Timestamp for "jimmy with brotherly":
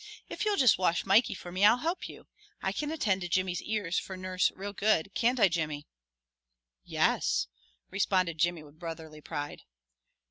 8.39-9.21